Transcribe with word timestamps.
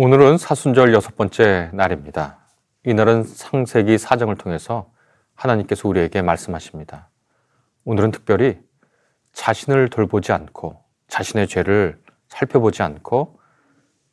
오늘은 0.00 0.38
사순절 0.38 0.94
여섯 0.94 1.16
번째 1.16 1.70
날입니다. 1.72 2.38
이날은 2.84 3.24
상세기 3.24 3.98
사정을 3.98 4.36
통해서 4.36 4.92
하나님께서 5.34 5.88
우리에게 5.88 6.22
말씀하십니다. 6.22 7.08
오늘은 7.84 8.12
특별히 8.12 8.60
자신을 9.32 9.88
돌보지 9.88 10.30
않고 10.30 10.80
자신의 11.08 11.48
죄를 11.48 12.00
살펴보지 12.28 12.84
않고 12.84 13.40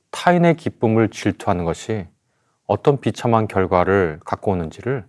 타인의 0.10 0.56
기쁨을 0.56 1.10
질투하는 1.10 1.66
것이 1.66 2.08
어떤 2.66 3.00
비참한 3.00 3.48
결과를 3.48 4.22
갖고 4.26 4.54
오는지를 4.54 5.06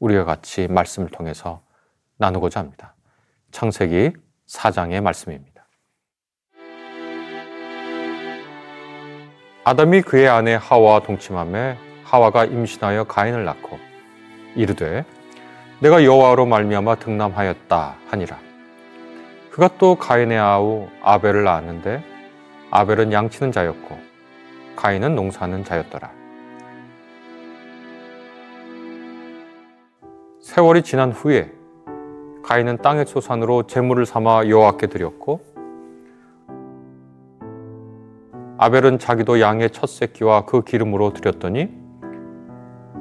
우리가 0.00 0.24
같이 0.24 0.66
말씀을 0.66 1.08
통해서 1.10 1.62
나누고자 2.16 2.58
합니다. 2.58 2.96
창세기 3.52 4.14
4장의 4.48 5.02
말씀입니다. 5.02 5.59
아담이 9.70 10.02
그의 10.02 10.28
아내 10.28 10.58
하와와 10.60 10.98
동침함에 11.02 11.76
하와가 12.02 12.44
임신하여 12.44 13.04
가인을 13.04 13.44
낳고 13.44 13.78
이르되 14.56 15.04
내가 15.78 16.02
여호와로 16.02 16.44
말미암아 16.46 16.96
등남하였다 16.96 17.94
하니라. 18.08 18.36
그가 19.52 19.70
또 19.78 19.94
가인의 19.94 20.36
아우 20.40 20.88
아벨을 21.02 21.44
낳았는데 21.44 22.02
아벨은 22.72 23.12
양치는 23.12 23.52
자였고 23.52 23.96
가인은 24.74 25.14
농사는 25.14 25.62
자였더라. 25.62 26.10
세월이 30.40 30.82
지난 30.82 31.12
후에 31.12 31.48
가인은 32.42 32.78
땅의 32.78 33.06
소산으로 33.06 33.68
재물을 33.68 34.04
삼아 34.04 34.48
여호와께 34.48 34.88
드렸고 34.88 35.49
아벨은 38.62 38.98
자기도 38.98 39.40
양의 39.40 39.70
첫 39.70 39.88
새끼와 39.88 40.44
그 40.44 40.60
기름으로 40.60 41.14
드렸더니 41.14 41.70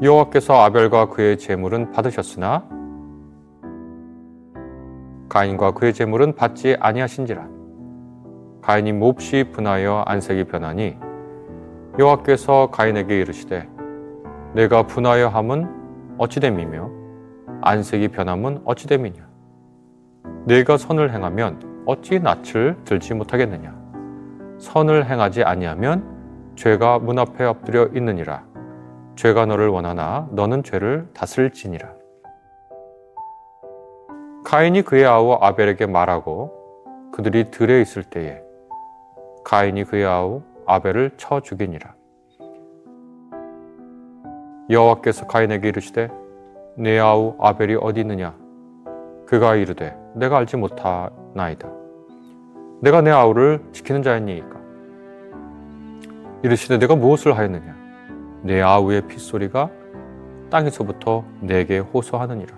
여호와께서 0.01 0.53
아벨과 0.53 1.09
그의 1.09 1.37
재물은 1.37 1.91
받으셨으나 1.91 2.63
가인과 5.27 5.71
그의 5.71 5.93
재물은 5.93 6.35
받지 6.35 6.77
아니하신지라. 6.79 7.45
가인이 8.61 8.93
몹시 8.93 9.49
분하여 9.51 10.05
안색이 10.07 10.45
변하니 10.45 10.97
여호와께서 11.99 12.69
가인에게 12.71 13.19
이르시되 13.19 13.67
내가 14.53 14.83
분하여 14.83 15.27
함은 15.27 16.15
어찌됨이며 16.17 16.89
안색이 17.63 18.07
변함은 18.07 18.61
어찌됨이냐? 18.63 19.27
내가 20.45 20.77
선을 20.77 21.13
행하면 21.13 21.83
어찌 21.85 22.17
낯을 22.19 22.77
들지 22.85 23.13
못하겠느냐 23.13 23.78
선을 24.59 25.09
행하지 25.09 25.43
아니하면 25.43 26.53
죄가 26.55 26.99
문 26.99 27.17
앞에 27.17 27.45
엎드려 27.45 27.87
있느니라. 27.87 28.43
죄가 29.15 29.45
너를 29.45 29.69
원하나 29.69 30.27
너는 30.31 30.63
죄를 30.63 31.07
다스릴지니라. 31.13 31.93
가인이 34.43 34.81
그의 34.83 35.05
아우 35.05 35.33
아벨에게 35.33 35.85
말하고 35.85 36.51
그들이 37.11 37.51
들에 37.51 37.81
있을 37.81 38.03
때에 38.03 38.41
가인이 39.43 39.85
그의 39.85 40.05
아우 40.05 40.41
아벨을 40.65 41.11
쳐 41.17 41.39
죽이니라. 41.39 41.95
여호와께서 44.69 45.27
가인에게 45.27 45.69
이르시되 45.69 46.09
내 46.77 46.99
아우 46.99 47.35
아벨이 47.39 47.75
어디 47.81 48.01
있느냐? 48.01 48.35
그가 49.25 49.55
이르되 49.55 49.97
내가 50.15 50.37
알지 50.37 50.57
못하나이다. 50.57 51.78
내가 52.81 53.01
내 53.01 53.11
아우를 53.11 53.61
지키는 53.73 54.03
자였니까? 54.03 54.57
이르시되 56.43 56.79
내가 56.79 56.95
무엇을 56.95 57.37
하였느냐? 57.37 57.75
내 58.43 58.61
아우의 58.61 59.01
핏소리가 59.07 59.69
땅에서부터 60.49 61.25
내게 61.41 61.79
호소하느니라. 61.79 62.55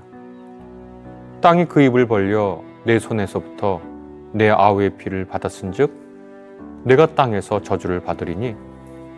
땅이 1.41 1.65
그 1.65 1.81
입을 1.81 2.05
벌려 2.05 2.61
내 2.85 2.99
손에서부터 2.99 3.81
내 4.31 4.49
아우의 4.49 4.91
피를 4.97 5.25
받았은즉 5.25 5.91
내가 6.83 7.07
땅에서 7.07 7.63
저주를 7.63 8.01
받으리니 8.01 8.55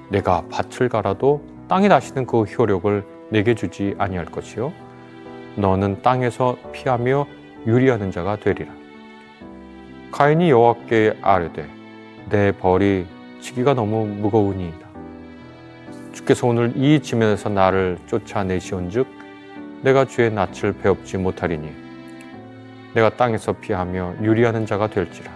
내가 0.10 0.46
밭을 0.50 0.88
갈아도 0.88 1.42
땅에 1.68 1.90
다시는 1.90 2.26
그 2.26 2.44
효력을 2.44 3.04
내게 3.30 3.56
주지 3.56 3.94
아니할 3.98 4.26
것이요. 4.26 4.72
너는 5.58 6.02
땅에서 6.02 6.56
피하며 6.72 7.28
유리하는 7.68 8.10
자가 8.10 8.38
되리라 8.38 8.83
가인이 10.14 10.52
여호와께 10.52 11.18
아뢰되 11.24 11.68
내 12.30 12.52
벌이 12.52 13.08
지기가 13.42 13.74
너무 13.74 14.06
무거우니이다. 14.06 14.88
주께서 16.12 16.46
오늘 16.46 16.72
이 16.76 17.00
지면에서 17.00 17.50
나를 17.50 17.98
쫓아내시온즉 18.06 19.08
내가 19.82 20.06
주의 20.06 20.32
낯을 20.32 20.74
배웁지 20.84 21.18
못하리니 21.18 21.68
내가 22.94 23.10
땅에서 23.10 23.54
피하며 23.54 24.18
유리하는 24.22 24.68
자가 24.68 24.88
될지라. 24.88 25.32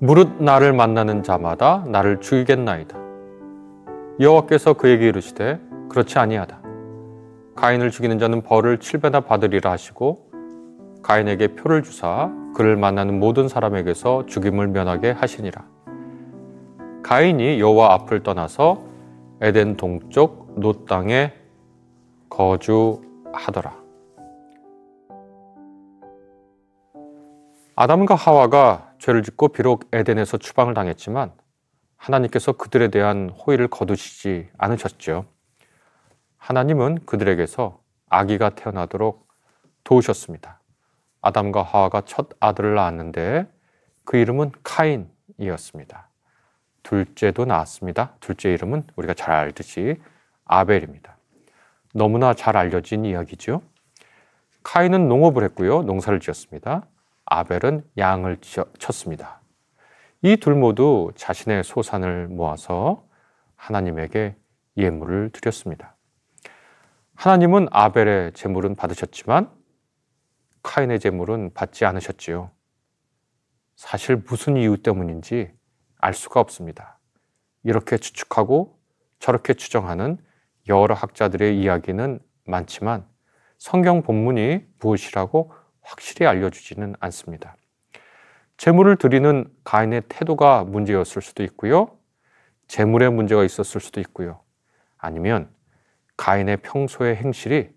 무릇 0.00 0.42
나를 0.42 0.72
만나는 0.72 1.22
자마다 1.22 1.84
나를 1.88 2.22
죽이겠나이다. 2.22 2.96
여호와께서 4.18 4.72
그에게 4.72 5.08
이르시되 5.08 5.60
그렇지 5.90 6.18
아니하다. 6.18 6.62
가인을 7.54 7.90
죽이는 7.90 8.18
자는 8.18 8.40
벌을 8.40 8.78
칠배나 8.78 9.20
받으리라 9.20 9.72
하시고 9.72 10.25
가인에게 11.06 11.54
표를 11.54 11.84
주사 11.84 12.32
그를 12.52 12.76
만나는 12.76 13.20
모든 13.20 13.46
사람에게서 13.46 14.26
죽임을 14.26 14.66
면하게 14.66 15.12
하시니라. 15.12 15.64
가인이 17.04 17.60
여호와 17.60 17.94
앞을 17.94 18.24
떠나서 18.24 18.82
에덴 19.40 19.76
동쪽 19.76 20.58
노 20.58 20.84
땅에 20.84 21.32
거주하더라. 22.28 23.76
아담과 27.76 28.16
하와가 28.16 28.92
죄를 28.98 29.22
짓고 29.22 29.48
비록 29.48 29.84
에덴에서 29.92 30.38
추방을 30.38 30.74
당했지만 30.74 31.30
하나님께서 31.96 32.54
그들에 32.54 32.88
대한 32.88 33.30
호의를 33.30 33.68
거두시지 33.68 34.48
않으셨죠. 34.58 35.26
하나님은 36.36 37.06
그들에게서 37.06 37.78
아기가 38.08 38.56
태어나도록 38.56 39.28
도우셨습니다. 39.84 40.58
아담과 41.20 41.62
하와가 41.62 42.02
첫 42.02 42.28
아들을 42.40 42.74
낳았는데 42.74 43.46
그 44.04 44.16
이름은 44.16 44.52
카인이었습니다. 44.62 46.08
둘째도 46.82 47.44
낳았습니다. 47.44 48.14
둘째 48.20 48.52
이름은 48.52 48.84
우리가 48.96 49.14
잘 49.14 49.34
알듯이 49.34 50.00
아벨입니다. 50.44 51.16
너무나 51.94 52.34
잘 52.34 52.56
알려진 52.56 53.04
이야기죠. 53.04 53.62
카인은 54.62 55.08
농업을 55.08 55.42
했고요. 55.44 55.82
농사를 55.82 56.20
지었습니다. 56.20 56.86
아벨은 57.24 57.84
양을 57.98 58.38
쳤습니다. 58.78 59.40
이 60.22 60.36
둘 60.36 60.54
모두 60.54 61.12
자신의 61.16 61.64
소산을 61.64 62.28
모아서 62.28 63.04
하나님에게 63.56 64.36
예물을 64.76 65.30
드렸습니다. 65.30 65.96
하나님은 67.14 67.68
아벨의 67.70 68.32
제물은 68.32 68.74
받으셨지만 68.76 69.50
카인의 70.66 70.98
제물은 70.98 71.52
받지 71.54 71.84
않으셨지요. 71.84 72.50
사실 73.76 74.16
무슨 74.16 74.56
이유 74.56 74.76
때문인지 74.76 75.52
알 75.98 76.12
수가 76.12 76.40
없습니다. 76.40 76.98
이렇게 77.62 77.96
추측하고 77.96 78.76
저렇게 79.20 79.54
추정하는 79.54 80.18
여러 80.68 80.92
학자들의 80.92 81.60
이야기는 81.60 82.18
많지만 82.46 83.06
성경 83.58 84.02
본문이 84.02 84.66
무엇이라고 84.80 85.52
확실히 85.82 86.26
알려주지는 86.26 86.96
않습니다. 86.98 87.56
재물을 88.56 88.96
드리는 88.96 89.48
가인의 89.62 90.02
태도가 90.08 90.64
문제였을 90.64 91.22
수도 91.22 91.44
있고요. 91.44 91.96
재물에 92.66 93.08
문제가 93.08 93.44
있었을 93.44 93.80
수도 93.80 94.00
있고요. 94.00 94.40
아니면 94.98 95.48
가인의 96.16 96.56
평소의 96.58 97.14
행실이 97.14 97.70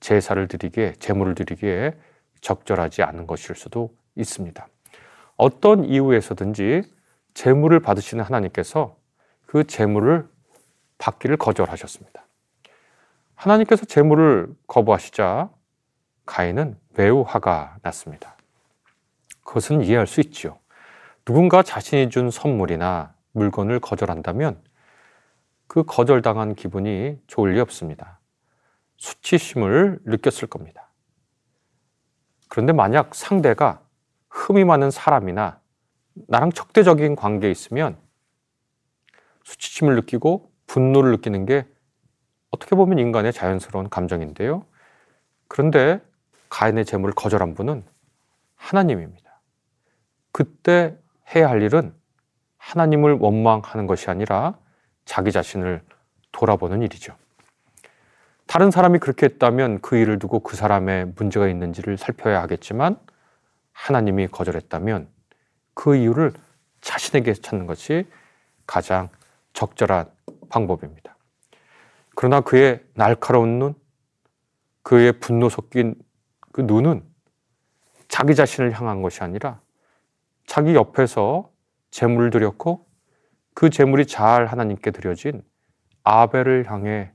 제사를 0.00 0.48
드리기에, 0.48 0.94
재물을 0.94 1.34
드리기에 1.34 1.92
적절하지 2.44 3.02
않은 3.02 3.26
것일 3.26 3.56
수도 3.56 3.96
있습니다. 4.14 4.68
어떤 5.36 5.84
이유에서든지 5.84 6.82
재물을 7.32 7.80
받으시는 7.80 8.22
하나님께서 8.22 8.96
그 9.46 9.64
재물을 9.64 10.28
받기를 10.98 11.38
거절하셨습니다. 11.38 12.24
하나님께서 13.34 13.86
재물을 13.86 14.54
거부하시자 14.66 15.50
가인은 16.26 16.78
매우 16.90 17.24
화가 17.26 17.78
났습니다. 17.82 18.36
그것은 19.42 19.82
이해할 19.82 20.06
수 20.06 20.20
있지요. 20.20 20.58
누군가 21.24 21.62
자신이 21.62 22.10
준 22.10 22.30
선물이나 22.30 23.14
물건을 23.32 23.80
거절한다면 23.80 24.62
그 25.66 25.82
거절당한 25.82 26.54
기분이 26.54 27.18
좋을 27.26 27.54
리 27.54 27.60
없습니다. 27.60 28.20
수치심을 28.98 30.00
느꼈을 30.04 30.46
겁니다. 30.46 30.83
그런데 32.54 32.72
만약 32.72 33.16
상대가 33.16 33.80
흠이 34.30 34.62
많은 34.62 34.92
사람이나 34.92 35.58
나랑 36.28 36.52
적대적인 36.52 37.16
관계에 37.16 37.50
있으면 37.50 37.96
수치심을 39.42 39.96
느끼고 39.96 40.52
분노를 40.68 41.10
느끼는 41.10 41.46
게 41.46 41.66
어떻게 42.52 42.76
보면 42.76 43.00
인간의 43.00 43.32
자연스러운 43.32 43.88
감정인데요. 43.88 44.64
그런데 45.48 46.00
가인의 46.48 46.84
재물을 46.84 47.12
거절한 47.16 47.54
분은 47.54 47.84
하나님입니다. 48.54 49.40
그때 50.30 50.96
해야 51.34 51.48
할 51.48 51.60
일은 51.60 51.92
하나님을 52.58 53.14
원망하는 53.14 53.88
것이 53.88 54.10
아니라 54.10 54.56
자기 55.04 55.32
자신을 55.32 55.82
돌아보는 56.30 56.82
일이죠. 56.82 57.16
다른 58.54 58.70
사람이 58.70 59.00
그렇게 59.00 59.26
했다면 59.26 59.80
그 59.80 59.96
일을 59.96 60.20
두고 60.20 60.38
그 60.38 60.54
사람의 60.54 61.14
문제가 61.16 61.48
있는지를 61.48 61.98
살펴야 61.98 62.40
하겠지만 62.42 62.96
하나님이 63.72 64.28
거절했다면 64.28 65.08
그 65.74 65.96
이유를 65.96 66.32
자신에게 66.80 67.32
찾는 67.32 67.66
것이 67.66 68.06
가장 68.64 69.08
적절한 69.54 70.08
방법입니다. 70.50 71.16
그러나 72.14 72.42
그의 72.42 72.84
날카로운 72.94 73.58
눈, 73.58 73.74
그의 74.84 75.18
분노 75.18 75.48
섞인 75.48 75.96
그 76.52 76.60
눈은 76.60 77.02
자기 78.06 78.36
자신을 78.36 78.70
향한 78.70 79.02
것이 79.02 79.24
아니라 79.24 79.60
자기 80.46 80.76
옆에서 80.76 81.50
재물을 81.90 82.30
드렸고 82.30 82.86
그 83.52 83.68
재물이 83.68 84.06
잘 84.06 84.46
하나님께 84.46 84.92
드려진 84.92 85.42
아벨을 86.04 86.70
향해 86.70 87.10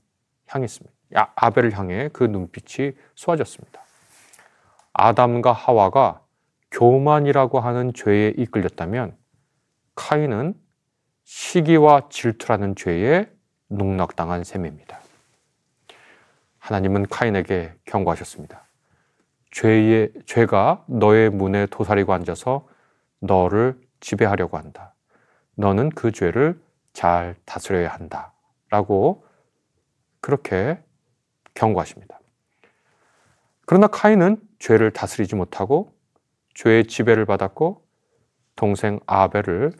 향했습니다. 0.47 0.98
아벨을 1.13 1.77
향해 1.77 2.09
그 2.13 2.23
눈빛이 2.23 2.93
쏘아졌습니다. 3.15 3.81
아담과 4.93 5.51
하와가 5.51 6.21
교만이라고 6.71 7.59
하는 7.59 7.93
죄에 7.93 8.33
이끌렸다면 8.37 9.17
카인은 9.95 10.53
시기와 11.23 12.09
질투라는 12.09 12.75
죄에 12.75 13.29
농락당한 13.67 14.43
셈입니다. 14.43 14.99
하나님은 16.59 17.07
카인에게 17.07 17.73
경고하셨습니다. 17.85 18.65
죄의, 19.51 20.11
죄가 20.25 20.85
너의 20.87 21.29
문에 21.29 21.65
도사리고 21.65 22.13
앉아서 22.13 22.67
너를 23.19 23.79
지배하려고 23.99 24.57
한다. 24.57 24.93
너는 25.55 25.89
그 25.89 26.11
죄를 26.11 26.61
잘 26.93 27.35
다스려야 27.45 27.89
한다. 27.89 28.33
라고 28.69 29.25
그렇게 30.21 30.79
경고하십니다. 31.53 32.19
그러나 33.65 33.87
카인은 33.87 34.41
죄를 34.59 34.91
다스리지 34.91 35.35
못하고 35.35 35.93
죄의 36.55 36.87
지배를 36.87 37.25
받았고 37.25 37.85
동생 38.55 38.99
아벨을 39.05 39.71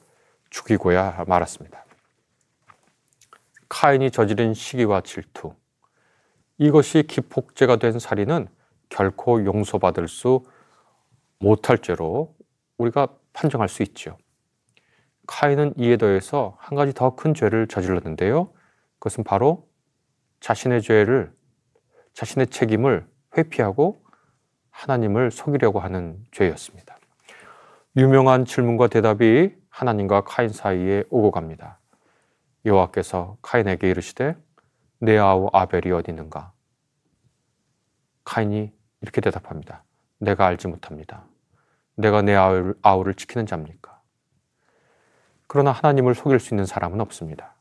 죽이고야 0.50 1.25
말았습니다. 1.27 1.86
카인이 3.68 4.12
저지른 4.12 4.54
시기와 4.54 5.01
질투, 5.01 5.54
이것이 6.57 7.04
기폭제가 7.04 7.77
된 7.77 8.00
살인은 8.00 8.48
결코 8.89 9.45
용서받을 9.45 10.07
수 10.07 10.44
못할 11.39 11.77
죄로 11.77 12.36
우리가 12.77 13.07
판정할 13.33 13.69
수 13.69 13.83
있죠. 13.83 14.18
카인은 15.27 15.75
이에 15.77 15.98
더해서 15.98 16.57
한 16.60 16.75
가지 16.75 16.94
더 16.94 17.16
큰 17.16 17.33
죄를 17.33 17.68
저질렀는데요. 17.68 18.51
그것은 18.98 19.24
바로 19.24 19.68
자신의 20.39 20.81
죄를, 20.81 21.31
자신의 22.19 22.48
책임을 22.48 23.07
회피하고 23.38 24.04
하나님을 24.71 25.31
속이려고 25.31 25.80
하는 25.80 26.18
죄였습니다. 26.31 26.98
유명한 27.95 28.44
질문과 28.44 28.88
대답이 28.88 29.56
하나님과 29.69 30.25
카인 30.25 30.50
사이에 30.50 31.06
오고 31.10 31.31
갑니다. 31.31 31.80
여호와께서 32.66 33.38
카인에게 33.42 33.89
이르시되 33.89 34.36
내 35.00 35.18
아우 35.18 35.50
아벨이 35.54 35.94
어디 35.94 36.12
있는가? 36.12 36.51
카인이 38.25 38.69
이렇게 39.00 39.21
대답합니다. 39.21 39.86
내가 40.18 40.45
알지 40.45 40.68
못합니다. 40.68 41.24
내가 41.95 42.21
내 42.21 42.36
아우를, 42.36 42.75
아우를 42.81 43.13
지키는 43.13 43.45
자입니까? 43.45 43.98
그러나 45.48 45.71
하나님을 45.71 46.16
속일 46.16 46.42
수 46.42 46.54
있는 46.54 46.66
사람은 46.66 47.00
없습니다. 47.00 47.56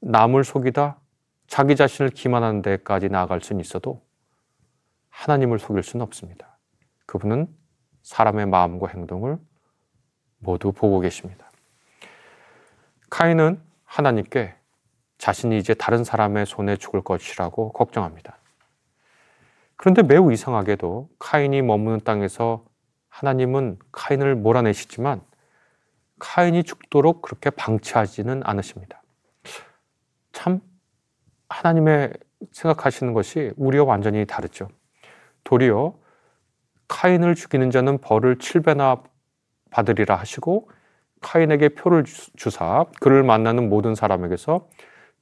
남을 0.00 0.44
속이다 0.44 1.00
자기 1.46 1.76
자신을 1.76 2.10
기만하는 2.10 2.62
데까지 2.62 3.08
나아갈 3.08 3.40
수는 3.40 3.60
있어도 3.60 4.02
하나님을 5.10 5.58
속일 5.58 5.82
수는 5.82 6.04
없습니다. 6.04 6.58
그분은 7.06 7.48
사람의 8.02 8.46
마음과 8.46 8.88
행동을 8.88 9.38
모두 10.38 10.72
보고 10.72 11.00
계십니다. 11.00 11.50
카인은 13.10 13.60
하나님께 13.84 14.54
자신이 15.18 15.58
이제 15.58 15.74
다른 15.74 16.04
사람의 16.04 16.46
손에 16.46 16.76
죽을 16.76 17.02
것이라고 17.02 17.72
걱정합니다. 17.72 18.36
그런데 19.76 20.02
매우 20.02 20.32
이상하게도 20.32 21.08
카인이 21.18 21.62
머무는 21.62 22.00
땅에서 22.00 22.64
하나님은 23.08 23.78
카인을 23.92 24.34
몰아내시지만 24.36 25.22
카인이 26.18 26.62
죽도록 26.64 27.22
그렇게 27.22 27.50
방치하지는 27.50 28.42
않으십니다. 28.44 29.02
참 31.46 31.56
하나님의 31.56 32.12
생각하시는 32.52 33.12
것이 33.12 33.52
우리와 33.56 33.84
완전히 33.84 34.26
다르죠. 34.26 34.68
도리어 35.44 35.94
카인을 36.88 37.34
죽이는 37.34 37.70
자는 37.70 37.98
벌을 37.98 38.38
7배나 38.38 39.02
받으리라 39.70 40.14
하시고 40.16 40.70
카인에게 41.20 41.70
표를 41.70 42.04
주사 42.04 42.84
그를 43.00 43.22
만나는 43.22 43.68
모든 43.68 43.94
사람에게서 43.94 44.68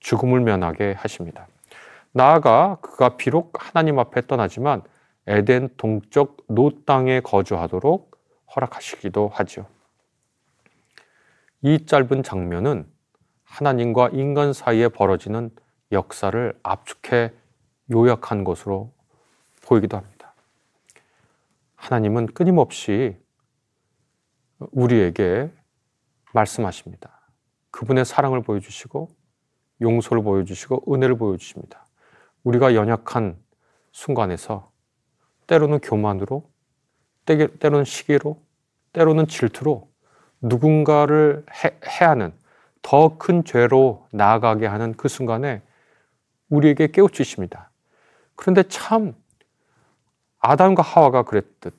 죽음을 0.01 0.41
면하게 0.41 0.93
하십니다. 0.93 1.47
나아가 2.13 2.79
그가 2.81 3.17
비록 3.17 3.53
하나님 3.59 3.99
앞에 3.99 4.27
떠나지만 4.27 4.83
에덴 5.27 5.71
동쪽 5.77 6.45
노 6.49 6.85
땅에 6.85 7.21
거주하도록 7.21 8.11
허락하시기도 8.55 9.29
하죠. 9.29 9.67
이 11.63 11.87
짧은 11.87 12.23
장면은 12.23 12.87
하나님과 13.45 14.11
인간 14.13 14.53
사이에 14.53 14.89
벌어지는 14.89 15.51
역사를 15.95 16.59
압축해 16.63 17.33
요약한 17.93 18.45
것으로 18.45 18.93
보이기도 19.63 19.97
합니다. 19.97 20.35
하나님은 21.77 22.27
끊임없이 22.27 23.17
우리에게 24.59 25.51
말씀하십니다. 26.33 27.21
그분의 27.71 28.05
사랑을 28.05 28.43
보여주시고 28.43 29.09
용서를 29.81 30.23
보여주시고 30.23 30.93
은혜를 30.93 31.17
보여주십니다. 31.17 31.87
우리가 32.45 32.75
연약한 32.75 33.37
순간에서 33.93 34.71
때로는 35.47 35.81
교만으로, 35.81 36.49
때로는 37.25 37.85
시기로, 37.85 38.41
때로는 38.93 39.27
질투로 39.27 39.89
누군가를 40.41 41.45
해, 41.65 41.77
하는 41.83 42.33
더 42.83 43.17
큰 43.19 43.45
죄로 43.45 44.07
나아가게 44.13 44.67
하는 44.67 44.93
그 44.95 45.09
순간에 45.09 45.63
우리에게 46.55 46.89
깨우치십니다. 46.89 47.71
그런데 48.37 48.63
참 48.65 49.15
아담과 50.39 50.83
하와가 50.83 51.23
그랬듯 51.23 51.75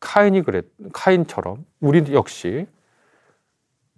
카인이 0.00 0.42
그랬 0.42 0.66
카인처럼 0.92 1.64
우리 1.80 2.12
역시 2.12 2.66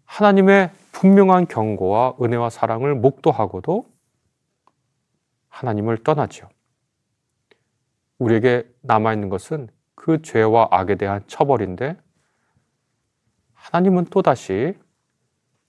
하나님의 0.04 0.70
분명한 0.92 1.46
경고와 1.48 2.16
은혜와 2.20 2.50
사랑을 2.50 2.94
목도하고도 2.94 3.86
하나님을 5.48 6.02
떠나지요. 6.02 6.48
우리에게 8.18 8.68
남아 8.80 9.12
있는 9.12 9.28
것은 9.28 9.68
그 9.94 10.22
죄와 10.22 10.68
악에 10.70 10.94
대한 10.94 11.22
처벌인데 11.26 11.96
하나님은 13.54 14.06
또다시 14.06 14.74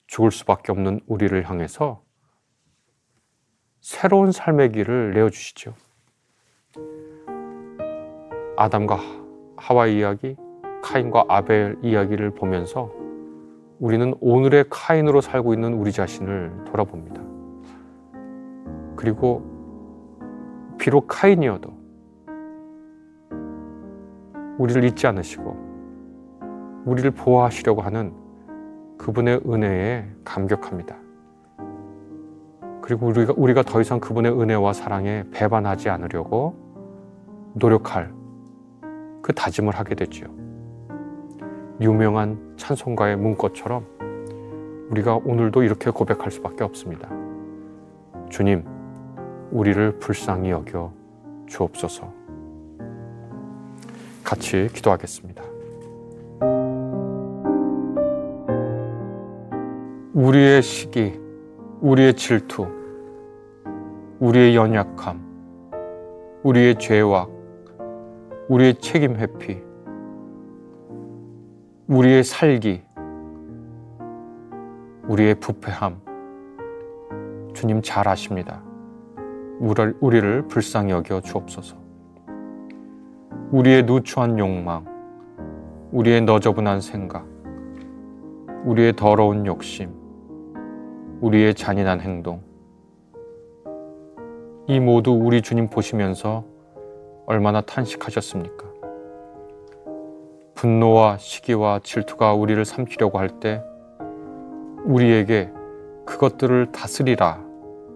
죽을 0.08 0.32
수밖에 0.32 0.72
없는 0.72 1.02
우리를 1.06 1.50
향해서 1.50 2.04
새로운 3.82 4.32
삶의 4.32 4.72
길을 4.72 5.14
내어주시죠. 5.14 5.74
아담과 8.58 9.00
하와 9.58 9.88
이야기, 9.88 10.36
카인과 10.84 11.26
아벨 11.30 11.78
이야기를 11.82 12.32
보면서 12.32 12.92
우리는 13.80 14.14
오늘의 14.20 14.66
카인으로 14.70 15.22
살고 15.22 15.54
있는 15.54 15.74
우리 15.74 15.92
자신을 15.92 16.66
돌아봅니다. 16.66 17.22
그리고 18.98 19.44
비록 20.78 21.08
카인이어도 21.08 21.72
우리를 24.58 24.84
잊지 24.84 25.08
않으시고 25.08 25.70
우리를 26.86 27.10
보호하시려고 27.12 27.82
하는 27.82 28.14
그분의 28.98 29.42
은혜에 29.46 30.06
감격합니다. 30.26 30.98
그리고 32.90 33.06
우리가, 33.06 33.34
우리가 33.38 33.62
더 33.62 33.80
이상 33.82 34.00
그분의 34.00 34.32
은혜와 34.32 34.74
사랑에 34.74 35.24
배반하지 35.30 35.90
않으려고 35.90 36.56
노력할 37.54 38.12
그 39.22 39.32
다짐을 39.32 39.76
하게 39.76 39.94
되지요. 39.94 40.26
유명한 41.82 42.56
찬송가의 42.58 43.16
문구처럼 43.18 43.86
우리가 44.90 45.20
오늘도 45.24 45.62
이렇게 45.62 45.92
고백할 45.92 46.32
수밖에 46.32 46.64
없습니다. 46.64 47.08
주님, 48.32 48.66
우리를 49.52 50.00
불쌍히 50.00 50.50
여겨 50.50 50.92
주옵소서. 51.46 52.12
같이 54.24 54.68
기도하겠습니다. 54.74 55.44
우리의 60.16 60.64
시기, 60.64 61.20
우리의 61.82 62.16
질투, 62.16 62.79
우리의 64.20 64.54
연약함, 64.54 65.18
우리의 66.44 66.78
죄악, 66.78 67.30
우리의 68.50 68.76
책임 68.76 69.16
회피, 69.16 69.64
우리의 71.88 72.26
살기, 72.26 72.84
우리의 75.08 75.36
부패함, 75.36 76.02
주님 77.54 77.82
잘 77.82 78.10
아십니다. 78.10 78.62
우리를 80.02 80.48
불쌍히 80.50 80.92
여겨 80.92 81.22
주옵소서. 81.22 81.78
우리의 83.52 83.84
누추한 83.84 84.38
욕망, 84.38 84.84
우리의 85.94 86.22
너저분한 86.24 86.82
생각, 86.82 87.26
우리의 88.66 88.98
더러운 88.98 89.46
욕심, 89.46 89.94
우리의 91.22 91.56
잔인한 91.56 92.02
행동, 92.02 92.49
이 94.70 94.80
모두 94.80 95.14
우리 95.14 95.42
주님 95.42 95.68
보시면서 95.68 96.46
얼마나 97.26 97.60
탄식하셨습니까? 97.60 98.68
분노와 100.54 101.18
시기와 101.18 101.80
질투가 101.82 102.36
우리를 102.36 102.64
삼키려고 102.64 103.18
할 103.18 103.40
때 103.40 103.64
우리에게 104.86 105.52
그것들을 106.06 106.72
다스리라 106.72 107.44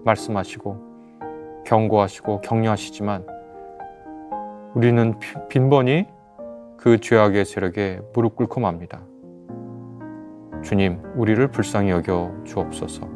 말씀하시고 0.03 1.63
경고하시고 1.67 2.41
격려하시지만 2.41 3.27
우리는 4.73 5.13
빈번히 5.49 6.07
그 6.77 6.99
죄악의 6.99 7.45
세력에 7.45 8.01
무릎 8.15 8.35
꿇고 8.35 8.59
맙니다. 8.59 9.03
주님, 10.63 11.03
우리를 11.15 11.47
불쌍히 11.49 11.91
여겨 11.91 12.31
주옵소서. 12.45 13.07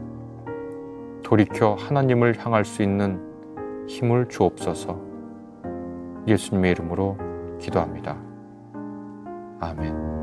돌이켜 1.23 1.73
하나님을 1.73 2.37
향할 2.37 2.63
수 2.63 2.83
있는 2.83 3.26
힘을 3.87 4.27
주옵소서. 4.27 4.99
예수님의 6.27 6.71
이름으로 6.71 7.17
기도합니다. 7.59 8.17
아멘. 9.59 10.16